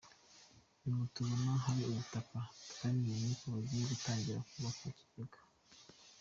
Nyuma 0.83 1.03
tubona 1.13 1.49
ahari 1.57 1.81
ubutaka 1.89 2.37
twemeranya 2.69 3.33
ko 3.39 3.45
bagiye 3.53 3.83
gutangira 3.91 4.39
kubaka 4.49 4.81
ikigega. 4.91 5.39